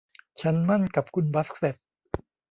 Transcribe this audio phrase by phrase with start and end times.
[0.41, 1.75] ฉันหมั้นกับคุณบาสเส็ต